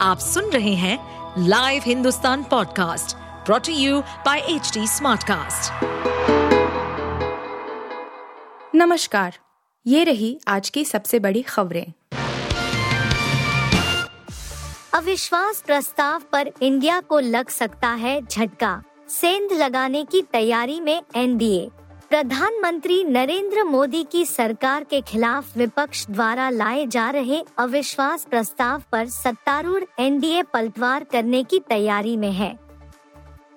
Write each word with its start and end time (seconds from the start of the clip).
आप 0.00 0.18
सुन 0.18 0.50
रहे 0.50 0.74
हैं 0.74 0.98
live 1.38 1.82
Hindustan 1.86 2.42
podcast 2.44 3.16
brought to 3.16 3.72
you 3.72 4.00
by 4.00 4.38
H 4.38 4.78
smartcast. 4.78 5.72
नमस्कार 8.74 9.38
ये 9.86 10.04
रही 10.04 10.40
आज 10.48 10.70
की 10.70 10.84
सबसे 10.84 11.18
बड़ी 11.18 11.42
खबरें। 11.42 11.92
अविश्वास 14.94 15.62
प्रस्ताव 15.66 16.22
पर 16.32 16.50
इंडिया 16.62 17.00
को 17.00 17.18
लग 17.18 17.48
सकता 17.48 17.88
है 17.88 18.22
झटका। 18.22 18.82
सेंध 19.08 19.52
लगाने 19.52 20.04
की 20.04 20.22
तैयारी 20.22 20.80
में 20.80 21.02
एनडीए। 21.16 21.70
प्रधानमंत्री 22.16 23.02
नरेंद्र 23.04 23.62
मोदी 23.64 24.02
की 24.02 24.24
सरकार 24.24 24.84
के 24.84 25.00
खिलाफ 25.00 25.56
विपक्ष 25.56 26.06
द्वारा 26.06 26.48
लाए 26.50 26.86
जा 26.86 27.08
रहे 27.10 27.40
अविश्वास 27.58 28.24
प्रस्ताव 28.24 28.82
पर 28.92 29.06
सत्तारूढ़ 29.06 29.84
एनडीए 29.98 30.42
पलटवार 30.42 31.04
करने 31.04 31.42
की 31.44 31.58
तैयारी 31.68 32.16
में 32.16 32.30
है। 32.32 32.48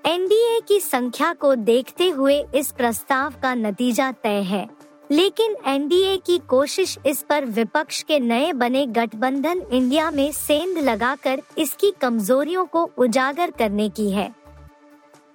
एनडीए 0.06 0.60
की 0.68 0.80
संख्या 0.80 1.32
को 1.34 1.54
देखते 1.56 2.10
हुए 2.10 2.44
इस 2.56 2.72
प्रस्ताव 2.72 3.34
का 3.44 3.54
नतीजा 3.56 4.12
तय 4.24 4.42
है, 4.44 4.68
लेकिन 5.12 5.56
एनडीए 5.66 6.18
की 6.18 6.38
कोशिश 6.50 6.98
इस 7.06 7.22
पर 7.22 7.46
विपक्ष 7.48 8.02
के 8.04 8.20
नए 8.20 8.52
बने 8.54 8.86
गठबंधन 8.88 9.62
इंडिया 9.72 10.10
में 10.12 10.32
सेंध 10.32 10.78
लगाकर 10.80 11.42
इसकी 11.58 11.94
कमजोरियों 12.02 12.66
को 12.66 12.84
उजागर 12.98 13.52
करने 13.52 13.90
की 13.90 14.10
है। 14.12 14.30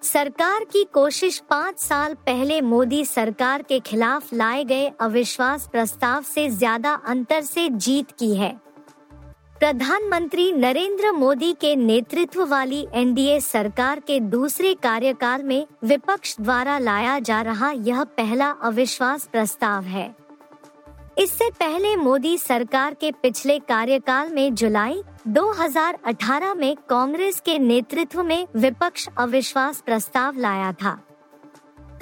सरकार 0.04 0.64
की 0.64 0.82
कोशिश 0.84 1.38
पाँच 1.50 1.78
साल 1.78 2.14
पहले 2.26 2.60
मोदी 2.60 3.04
सरकार 3.04 3.62
के 3.62 3.78
खिलाफ 3.80 4.32
लाए 4.34 4.64
गए 4.64 4.90
अविश्वास 5.00 5.66
प्रस्ताव 5.72 6.22
से 6.22 6.48
ज़्यादा 6.50 6.92
अंतर 7.06 7.40
से 7.40 7.68
जीत 7.68 8.10
की 8.10 8.34
है। 8.36 8.50
प्रधानमंत्री 9.60 10.50
नरेंद्र 10.52 11.12
मोदी 11.12 11.52
के 11.52 11.74
नेतृत्व 11.76 12.44
वाली 12.44 12.86
एनडीए 12.94 13.38
सरकार 13.40 14.00
के 14.00 14.18
दूसरे 14.20 14.74
कार्यकाल 14.74 15.42
में 15.42 15.66
विपक्ष 15.84 16.36
द्वारा 16.40 16.78
लाया 16.78 17.18
जा 17.20 17.40
रहा 17.42 17.70
यह 17.70 18.02
पहला 18.16 18.50
अविश्वास 18.62 19.28
प्रस्ताव 19.32 19.84
है। 19.84 20.14
इससे 21.18 21.48
पहले 21.50 21.94
मोदी 21.96 22.36
सरकार 22.38 22.94
के 22.94 23.10
पिछले 23.12 23.58
कार्यकाल 23.58 24.30
में 24.30 24.54
जुलाई 24.54 25.02
2018 25.28 26.54
में 26.54 26.74
कांग्रेस 26.88 27.40
के 27.40 27.58
नेतृत्व 27.58 28.22
में 28.22 28.46
विपक्ष 28.56 29.08
अविश्वास 29.18 29.80
प्रस्ताव 29.80 30.38
लाया 30.38 30.72
था। 30.72 30.98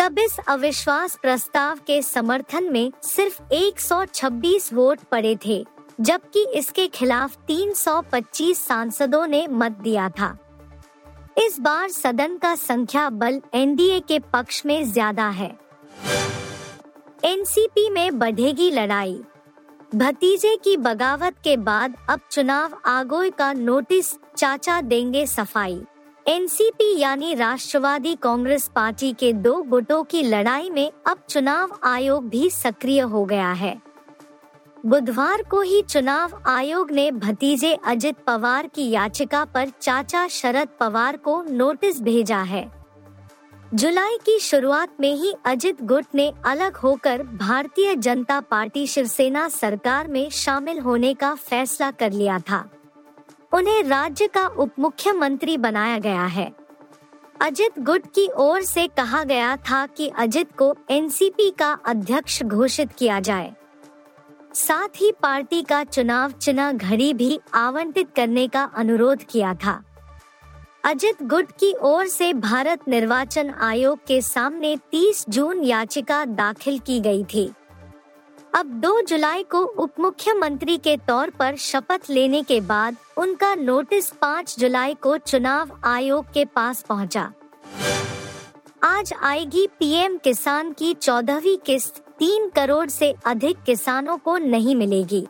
तब 0.01 0.19
इस 0.19 0.39
अविश्वास 0.49 1.19
प्रस्ताव 1.23 1.79
के 1.87 2.01
समर्थन 2.03 2.73
में 2.73 2.93
सिर्फ़ 3.03 3.41
126 3.55 4.73
वोट 4.73 5.01
पड़े 5.11 5.37
थे, 5.47 5.65
जबकि 6.01 6.47
इसके 6.55 6.87
खिलाफ 6.89 7.37
325 7.49 8.67
सांसदों 8.67 9.27
ने 9.27 9.47
मत 9.47 9.73
दिया 9.73 10.09
था। 10.09 10.37
इस 11.39 11.61
बार 11.61 11.89
सदन 11.89 12.37
का 12.37 12.55
संख्या 12.55 13.09
बल 13.11 13.41
एनडीए 13.55 14.01
के 14.01 14.19
पक्ष 14.33 14.67
में 14.67 14.83
ज़्यादा 14.85 15.29
है। 15.31 15.57
एनसीपी 17.25 17.91
में 17.91 18.19
बढ़ेगी 18.19 18.71
लड़ाई। 18.71 19.21
भतीजे 19.95 20.57
की 20.57 20.77
बगावत 20.77 21.35
के 21.45 21.57
बाद 21.57 21.95
अब 22.11 22.21
चुनाव 22.31 22.73
आगोय 22.85 23.31
का 23.31 23.53
नोटिस 23.53 24.13
चाचा 24.37 24.81
देंगे 24.81 25.27
सफ़ाई। 25.27 25.81
एनसीपी 26.27 26.99
यानी 26.99 27.35
राष्ट्रवादी 27.35 28.15
कांग्रेस 28.15 28.71
पार्टी 28.75 29.13
के 29.13 29.33
दो 29.33 29.63
गुटों 29.63 30.03
की 30.05 30.23
लड़ाई 30.23 30.71
में 30.71 30.91
अब 31.07 31.19
चुनाव 31.29 31.79
आयोग 31.85 32.29
भी 32.29 32.51
सक्रिय 32.51 33.01
हो 33.01 33.25
गया 33.25 33.53
है। 33.53 33.81
बुधवार 34.87 35.43
को 35.43 35.61
ही 35.61 35.83
चुनाव 35.83 36.43
आयोग 36.47 36.91
ने 36.91 37.11
भतीजे 37.11 37.75
अजित 37.75 38.17
पवार 38.27 38.67
की 38.67 38.91
याचिका 38.91 39.45
पर 39.45 39.69
चाचा 39.81 40.29
शरद 40.29 40.69
पवार 40.81 41.17
को 41.17 41.43
नोटिस 41.43 42.03
भेजा 42.03 42.43
है। 42.43 42.82
जुलाई 43.75 44.17
की 44.17 44.39
शुरुआत 44.39 44.89
में 45.01 45.15
ही 45.15 45.35
अजित 45.45 45.83
गुट 45.83 46.05
ने 46.15 46.33
अलग 46.47 46.77
होकर 46.77 47.23
भारतीय 47.23 47.95
जनता 47.97 48.41
पार्टी 48.41 48.87
शिवसेना 48.87 49.49
सरकार 49.49 50.09
में 50.09 50.31
शामिल 50.31 50.79
होने 50.79 51.15
का 51.15 51.35
फैसला 51.35 51.91
कर 51.91 52.13
लिया 52.13 52.39
था। 52.39 52.71
उन्हें 53.53 53.83
राज्य 53.83 54.27
का 54.27 54.47
उप 54.47 54.71
मुख्यमंत्री 54.79 55.57
बनाया 55.57 55.99
गया 55.99 56.25
है। 56.25 56.53
अजित 57.41 57.79
गुट 57.79 58.07
की 58.07 58.29
ओर 58.37 58.63
से 58.63 58.87
कहा 58.87 59.25
गया 59.25 59.57
था 59.57 59.87
कि 59.87 60.09
अजित 60.09 60.49
को 60.59 60.77
एनसीपी 60.91 61.51
का 61.51 61.79
अध्यक्ष 61.85 62.43
घोषित 62.43 62.93
किया 62.93 63.21
जाए। 63.21 63.53
साथ 64.55 64.89
ही 64.97 65.13
पार्टी 65.23 65.63
का 65.63 65.85
चुनाव 65.85 66.31
चिन्ह 66.31 66.73
घड़ी 66.73 67.15
भी 67.15 67.41
आवंटित 67.55 68.09
करने 68.17 68.49
का 68.49 68.71
अनुरोध 68.75 69.23
किया 69.23 69.55
था। 69.55 69.83
अजित 70.85 71.23
गुट 71.23 71.51
की 71.53 71.73
ओर 71.81 72.07
से 72.07 72.33
भारत 72.33 72.89
निर्वाचन 72.89 73.51
आयोग 73.61 73.99
के 74.07 74.21
सामने 74.23 74.75
30 74.95 75.25
जून 75.29 75.63
याचिका 75.65 76.25
दाखिल 76.25 76.79
की 76.79 76.99
गई 77.01 77.23
थी 77.25 77.45
अब 78.55 78.81
2 78.81 78.91
जुलाई 79.09 79.43
को 79.43 79.61
उप 79.83 80.01
मुख्यमंत्री 80.01 80.77
के 80.77 80.97
तौर 81.09 81.31
पर 81.31 81.57
शपथ 81.57 82.11
लेने 82.11 82.43
के 82.43 82.61
बाद 82.61 82.97
उनका 83.17 83.55
नोटिस 83.55 84.11
5 84.25 84.59
जुलाई 84.59 84.95
को 84.95 85.17
चुनाव 85.19 85.79
आयोग 85.85 86.33
के 86.35 86.45
पास 86.45 86.83
पहुँचा। 86.83 87.31
आज 88.83 89.13
आएगी 89.23 89.67
पीएम 89.79 90.17
किसान 90.17 90.73
की 90.73 90.93
चौदहवीं 90.95 91.57
किस्त, 91.57 92.03
तीन 92.19 92.49
करोड़ 92.49 92.89
से 92.89 93.15
अधिक 93.27 93.63
किसानों 93.63 94.19
को 94.19 94.37
नहीं 94.39 94.77
मिलेगी 94.77 95.27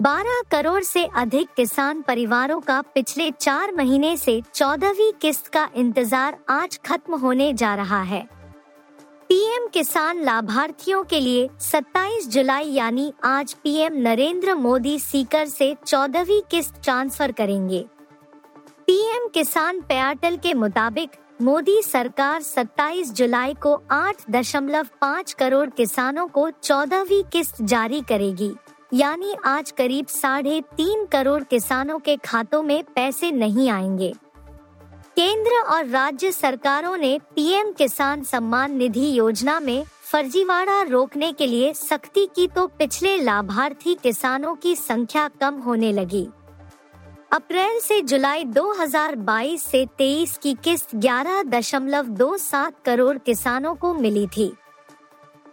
12 0.00 0.42
करोड़ 0.50 0.82
से 0.82 1.04
अधिक 1.16 1.48
किसान 1.56 2.02
परिवारों 2.02 2.60
का 2.60 2.80
पिछले 2.94 3.30
चार 3.30 3.72
महीने 3.74 4.16
से 4.16 4.40
चौदहवीं 4.54 5.12
किस्त 5.12 5.46
का 5.46 5.68
इंतज़ार 5.76 6.36
आज 6.48 6.78
खत्म 6.86 7.14
होने 7.14 7.52
जा 7.52 7.74
रहा 7.74 8.00
है। 8.02 8.22
पीएम 9.28 9.66
किसान 9.68 10.22
लाभार्थियों 10.24 11.02
के 11.04 11.20
लिए 11.20 11.48
27 11.60 12.28
जुलाई 12.28 12.68
यानी 12.68 13.12
आज 13.24 13.54
पीएम 13.54 13.96
नरेंद्र 13.98 14.54
मोदी 14.54 14.98
सीकर 14.98 15.46
से 15.46 15.74
चौदहवीं 15.86 16.40
किस्त 16.50 16.80
ट्रांसफ़र 16.82 17.32
करेंगे। 17.32 17.84
पीएम 18.86 19.28
किसान 19.28 19.80
पोर्टल 19.80 20.36
के 20.36 20.54
मुताबिक 20.54 21.10
मोदी 21.42 21.80
सरकार 21.82 22.42
27 22.42 23.12
जुलाई 23.12 23.54
को 23.54 23.74
8.5 23.92 25.32
करोड़ 25.32 25.68
किसानों 25.70 26.26
को 26.28 26.50
चौदहवीं 26.50 27.22
किस्त 27.24 27.62
जारी 27.62 28.00
करेगी। 28.00 28.54
यानी 28.92 29.34
आज 29.44 29.70
करीब 29.70 30.06
साढ़े 30.06 30.60
तीन 30.60 31.06
करोड़ 31.06 31.42
किसानों 31.44 31.98
के 31.98 32.16
खातों 32.16 32.62
में 32.62 32.84
पैसे 32.84 33.30
नहीं 33.30 33.70
आएँगे। 33.70 34.14
केंद्र 35.16 35.50
और 35.50 35.86
राज्य 35.86 36.32
सरकारों 36.32 36.96
ने 36.96 37.18
पीएम 37.34 37.72
किसान 37.72 38.22
सम्मान 38.22 38.76
निधि 38.76 39.18
योजना 39.18 39.60
में 39.60 39.84
फर्जीवाड़ा 39.84 40.82
रोकने 40.82 41.32
के 41.32 41.46
लिए 41.46 41.72
सख्ती 41.72 42.26
की 42.36 42.46
तो 42.48 42.66
पिछले 42.66 43.16
लाभार्थी 43.16 43.94
किसानों 43.94 44.54
की 44.54 44.76
संख्या 44.76 45.28
कम 45.28 45.54
होने 45.54 45.92
लगी। 45.92 46.28
अप्रैल 47.32 47.80
से 47.80 48.02
जुलाई 48.02 48.44
2022 48.44 49.62
से 49.62 49.86
23 49.98 50.38
की 50.38 50.54
किस्त 50.54 50.94
ग्यारह 50.94 51.42
दशमलव 51.42 52.06
दो 52.06 52.36
सात 52.36 52.74
करोड़ 52.84 53.18
किसानों 53.18 53.74
को 53.74 53.94
मिली 53.94 54.26
थी। 54.26 54.52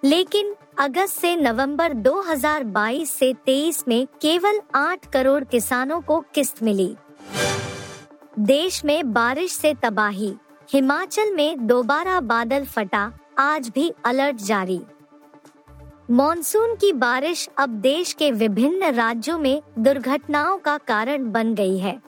लेकिन 0.04 0.56
अगस्त 0.80 1.20
से 1.20 1.36
नवंबर 1.36 1.94
2022 1.94 3.10
से 3.10 3.34
23 3.46 3.88
में 3.88 4.08
केवल 4.22 4.60
8 4.76 5.06
करोड़ 5.06 5.44
किसानों 5.44 6.02
को 6.02 6.20
किस्त 6.34 6.64
मिली। 6.64 6.96
देश 8.40 8.86
में 8.86 9.14
बारिश 9.14 9.52
से 9.52 9.74
तबाही, 9.74 10.34
हिमाचल 10.74 11.36
में 11.36 11.68
दोबारा 11.68 12.20
बादल 12.20 12.66
फटा, 12.66 13.12
आज 13.38 13.70
भी 13.70 13.94
अलर्ट 14.06 14.36
जारी। 14.36 14.82
मॉनसून 16.12 16.76
की 16.76 16.94
बारिश 16.94 17.50
अब 17.58 17.70
देश 17.70 18.14
के 18.14 18.32
विभिन्न 18.32 18.92
राज्यों 18.92 19.40
में 19.40 19.62
दुर्घटनाओं 19.80 20.58
का 20.58 20.78
कारण 20.78 21.32
बन 21.32 21.56
गई 21.56 21.78
है। 21.78 22.02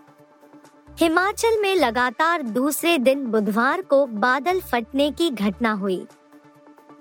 हिमाचल 0.99 1.61
में 1.61 1.75
लगातार 1.75 2.41
दूसरे 2.41 2.97
दिन 2.97 3.25
बुधवार 3.25 3.81
को 3.81 4.05
बादल 4.05 4.61
फटने 4.61 5.11
की 5.11 5.29
घटना 5.29 5.71
हुई। 5.71 6.05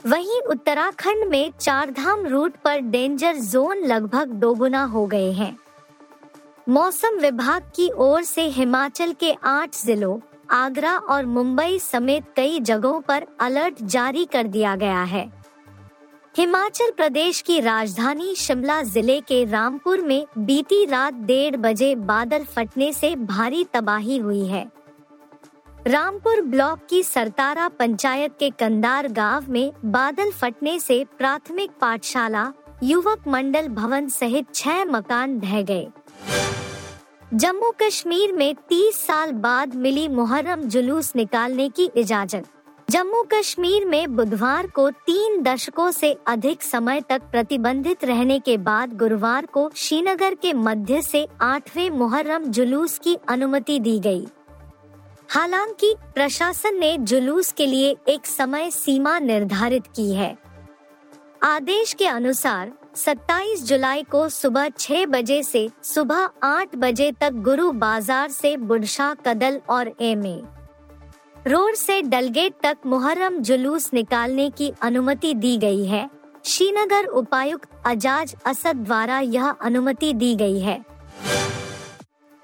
वहीं 0.04 0.40
उत्तराखंड 0.42 1.24
में 1.24 1.52
चारधाम 1.60 2.26
रूट 2.26 2.56
पर 2.64 2.80
डेंजर 2.80 3.36
जोन 3.36 3.78
लगभग 3.78 4.32
दोगुना 4.32 4.82
हो 4.84 5.06
गए 5.06 5.30
हैं। 5.32 5.56
मौसम 6.68 7.18
विभाग 7.18 7.70
की 7.76 7.88
ओर 7.90 8.22
से 8.22 8.42
हिमाचल 8.48 9.12
के 9.12 9.32
आठ 9.44 9.76
जिलों, 9.84 10.18
आगरा 10.50 10.96
और 10.96 11.26
मुंबई 11.26 11.78
समेत 11.78 12.24
कई 12.36 12.60
जगहों 12.60 13.00
पर 13.00 13.26
अलर्ट 13.40 13.82
जारी 13.82 14.24
कर 14.24 14.46
दिया 14.46 14.76
गया 14.76 15.02
है। 15.04 15.28
हिमाचल 16.34 16.90
प्रदेश 16.90 17.40
की 17.40 17.60
राजधानी 17.60 18.34
शिमला 18.34 18.82
ज़िले 18.82 19.20
के 19.20 19.44
रामपुर 19.44 20.00
में 20.00 20.26
बीती 20.38 20.84
रात 20.84 21.14
डेढ़ 21.14 21.56
बजे 21.56 21.94
बादल 21.94 22.44
फटने 22.46 22.92
से 22.92 23.14
भारी 23.16 23.64
तबाही 23.74 24.18
हुई 24.18 24.46
है। 24.46 24.66
रामपुर 25.86 26.40
ब्लॉक 26.40 26.78
की 26.90 27.02
सरतारा 27.02 27.66
पंचायत 27.68 28.32
के 28.38 28.48
कंदार 28.50 29.08
गाँव 29.08 29.44
में 29.52 29.72
बादल 29.84 30.30
फटने 30.30 30.78
से 30.80 31.04
प्राथमिक 31.18 31.70
पाठशाला, 31.80 32.52
युवक 32.82 33.28
मंडल 33.28 33.68
भवन 33.68 34.08
सहित 34.08 34.46
छह 34.54 34.84
मकान 34.84 35.38
ढह 35.40 35.62
गए 35.62 35.86
जम्मू 37.34 37.70
कश्मीर 37.82 38.32
में 38.32 38.54
30 38.72 38.96
साल 38.96 39.32
बाद 39.32 39.74
मिली 39.74 40.08
मुहर्रम 40.08 40.62
जुलूस 40.64 41.12
निकालने 41.16 41.68
की 41.68 41.90
इजाज़त 41.96 42.48
जम्मू 42.90 43.22
कश्मीर 43.32 43.84
में 43.84 44.16
बुधवार 44.16 44.66
को 44.66 44.90
तीन 44.90 45.42
दशकों 45.42 45.90
से 45.90 46.16
अधिक 46.26 46.62
समय 46.62 47.00
तक 47.00 47.30
प्रतिबंधित 47.32 48.04
रहने 48.04 48.38
के 48.38 48.56
बाद 48.56 48.96
गुरुवार 48.96 49.46
को 49.46 49.70
श्रीनगर 49.76 50.34
के 50.34 50.52
मध्य 50.52 51.02
से 51.02 51.26
आठवें 51.42 51.90
मुहर्रम 51.90 52.44
जुलूस 52.50 52.98
की 52.98 53.16
अनुमति 53.28 53.78
दी 53.78 53.98
गई। 53.98 54.26
हालाँकि 55.28 55.94
प्रशासन 56.14 56.78
ने 56.78 56.96
जुलूस 56.98 57.52
के 57.52 57.66
लिए 57.66 57.96
एक 58.08 58.26
समय 58.26 58.70
सीमा 58.70 59.18
निर्धारित 59.18 59.86
की 59.86 60.12
है। 60.14 60.36
आदेश 61.42 61.92
के 61.92 62.06
अनुसार 62.06 62.72
27 62.96 63.62
जुलाई 63.64 64.02
को 64.02 64.28
सुबह 64.28 64.68
6 64.68 65.06
बजे 65.06 65.42
से 65.42 65.68
सुबह 65.84 66.28
8 66.44 66.76
बजे 66.76 67.10
तक 67.12 67.42
गुरु 67.44 67.70
बाज़ार 67.74 68.30
से 68.30 68.56
बुडशाह 68.56 69.14
कदल 69.26 69.60
और 69.68 69.92
एम। 70.00 70.26
ए 70.26 70.40
रोड 71.48 71.74
से 71.74 72.00
डलगेट 72.02 72.54
तक 72.62 72.86
मुहर्रम 72.86 73.38
जुलूस 73.40 73.92
निकालने 73.94 74.50
की 74.50 74.72
अनुमति 74.82 75.34
दी 75.34 75.56
गई 75.56 75.84
है। 75.84 76.08
श्रीनगर 76.44 77.04
उपायुक्त 77.04 77.68
अजाज 77.86 78.34
असद 78.46 78.76
द्वारा 78.76 79.18
यह 79.20 79.48
अनुमति 79.48 80.12
दी 80.12 80.34
गई 80.34 80.60
है। 80.60 80.84